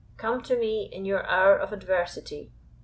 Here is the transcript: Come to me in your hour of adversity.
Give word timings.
Come 0.17 0.41
to 0.45 0.57
me 0.57 0.89
in 0.91 1.05
your 1.05 1.23
hour 1.27 1.55
of 1.55 1.71
adversity. 1.71 2.51